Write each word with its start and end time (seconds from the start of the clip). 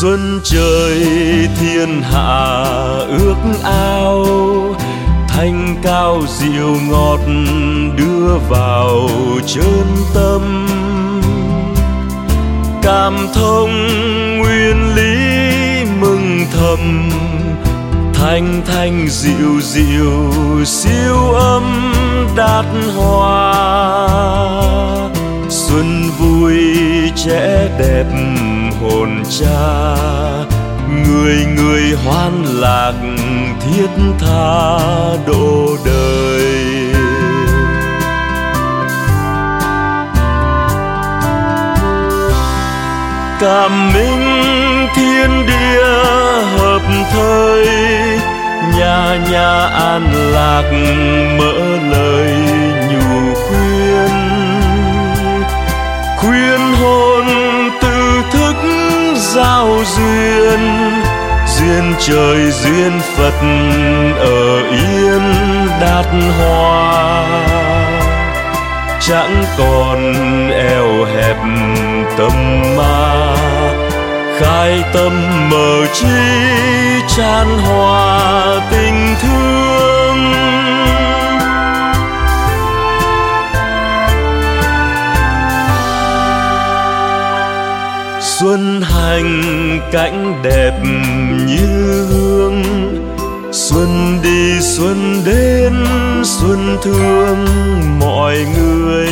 xuân 0.00 0.40
trời, 0.44 0.98
thiên 1.60 2.02
hạ 2.02 2.64
ước 3.08 3.36
ao. 3.64 4.26
Thanh 5.28 5.76
cao 5.82 6.22
dịu 6.28 6.76
ngọt 6.90 7.20
đưa 7.96 8.38
vào 8.48 9.08
chân 9.46 9.86
tâm. 10.14 10.66
Cảm 12.82 13.28
thông 13.34 13.70
nguyên 14.38 14.94
lý 14.94 15.84
mừng 16.00 16.46
thầm. 16.52 17.10
Thanh 18.14 18.62
thanh 18.66 19.08
dịu 19.08 19.60
dịu 19.60 20.32
siêu 20.64 21.32
âm 21.32 21.92
đạt 22.36 22.66
hoa. 22.96 23.54
Xuân 25.48 26.10
vui 26.18 26.54
trẻ 27.16 27.68
đẹp 27.78 28.06
hồn 28.80 29.22
cha. 29.40 29.96
Người 31.06 31.46
người 31.56 31.82
hoan 32.04 32.44
lạc 32.44 32.92
thiết 33.60 33.90
tha 34.20 34.78
độ 35.26 35.76
đời. 35.84 36.44
Cảm 43.40 43.92
minh 43.92 44.88
thiên 44.94 45.46
địa 45.46 45.84
hợp 46.58 46.82
thời, 47.12 47.66
nhà 48.78 49.18
nhà 49.30 49.66
an 49.66 50.12
lạc 50.32 50.72
mở 51.38 51.78
lời. 51.90 52.49
Giao 59.40 59.84
duyên 59.96 60.60
duyên 61.46 61.94
trời, 61.98 62.50
duyên 62.50 63.00
phật 63.16 63.34
ở 64.18 64.62
yên 64.70 65.22
đạt 65.80 66.06
hoa. 66.38 67.24
Chẳng 69.00 69.44
còn 69.58 70.14
eo 70.52 71.04
hẹp 71.04 71.36
tâm 72.18 72.32
ma, 72.76 73.36
khai 74.40 74.84
tâm 74.92 75.12
mở 75.50 75.86
trí 75.92 76.06
chan 77.16 77.46
hòa 77.58 78.60
tình 78.70 79.14
thương. 79.22 79.99
Xuân 88.40 88.82
hành 88.82 89.42
cảnh 89.92 90.42
đẹp 90.42 90.80
như 91.46 92.06
hương. 92.10 92.62
Xuân 93.52 94.18
đi, 94.22 94.60
xuân 94.60 95.22
đến, 95.26 95.84
xuân 96.24 96.76
thương 96.82 97.46
mọi 98.00 98.46
người. 98.58 99.08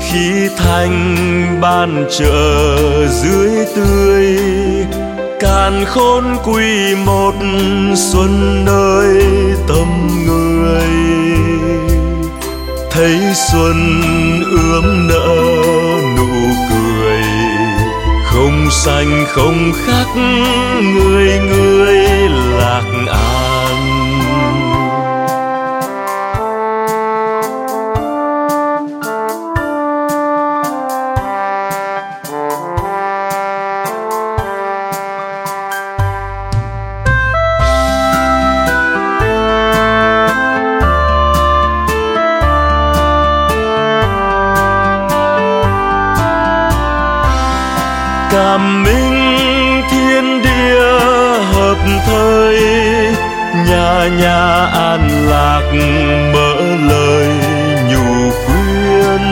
Khi 0.00 0.48
thành 0.56 1.58
ban 1.60 2.06
chợ 2.18 2.76
dưới 3.08 3.50
tươi, 3.76 4.38
càn 5.40 5.84
khôn 5.84 6.24
quy 6.44 6.94
một 6.94 7.34
xuân 7.94 8.64
nơi 8.64 9.22
tâm 9.68 10.08
người. 10.26 10.88
Thấy 12.90 13.18
xuân 13.52 14.00
ướm 14.50 15.08
nở 15.08 15.37
xanh 18.84 19.24
không 19.28 19.72
khác 19.86 20.06
người 20.82 21.38
người 21.38 22.28
lạc 22.58 22.84
an 23.08 23.37
cảm 48.38 48.82
minh, 48.82 49.82
thiên 49.90 50.42
địa 50.42 50.98
hợp 51.52 51.78
thời, 52.06 52.60
nhà 53.68 54.08
nhà 54.20 54.66
an 54.66 55.08
lạc 55.30 55.62
mở 56.32 56.54
lời 56.88 57.28
nhủ 57.90 58.30
khuyên. 58.30 59.22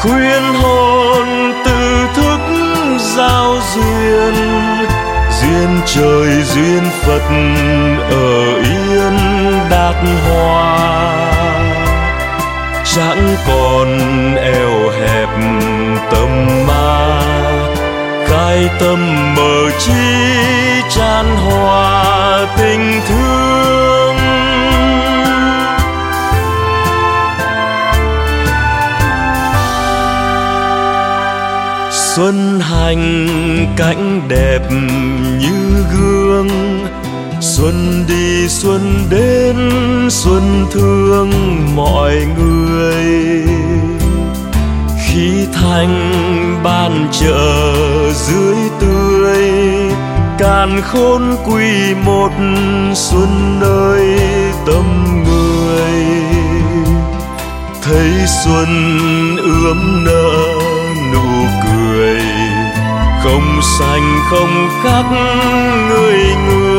Khuyên 0.00 0.42
hồn 0.62 1.52
từ 1.64 2.06
thức 2.14 2.40
giao 2.98 3.56
duyên 3.74 4.34
duyên 5.40 5.80
trời, 5.86 6.42
duyên 6.42 6.82
phật 7.02 7.22
ở 8.10 8.62
yên 8.62 9.18
đạt 9.70 9.96
hoa 10.28 11.28
chẳng 12.94 13.36
còn 13.48 13.98
eo 14.36 14.90
hẹp 15.00 15.28
tâm 16.10 16.46
ma 16.66 17.17
khai 18.48 18.70
tâm 18.80 18.98
mở 19.36 19.70
trí 19.78 19.92
tràn 20.90 21.36
hòa 21.36 22.46
tình 22.58 23.00
thương. 23.08 24.16
Xuân 31.90 32.60
hành 32.60 33.26
cảnh 33.76 34.20
đẹp 34.28 34.60
như 35.40 35.84
gương, 35.92 36.48
xuân 37.40 38.04
đi 38.08 38.48
xuân 38.48 39.06
đến, 39.10 39.56
xuân 40.10 40.66
thương 40.72 41.30
mọi 41.76 42.14
người. 42.38 43.04
Khi 45.06 45.46
thanh 45.52 46.60
ban 46.64 47.08
dưới 48.12 48.56
tươi, 48.80 49.44
càn 50.38 50.80
khôn 50.82 51.36
quy 51.46 51.94
một 51.94 52.30
xuân 52.94 53.60
nơi 53.60 54.18
tâm 54.66 54.84
người. 55.24 55.94
Thấy 57.82 58.10
xuân 58.44 58.66
ướm 59.36 60.04
nở 60.04 60.32
nụ 61.12 61.46
cười, 61.64 62.20
không 63.22 63.60
xanh 63.78 64.18
không 64.30 64.68
khác 64.82 65.04
người 65.88 66.18
người 66.48 66.78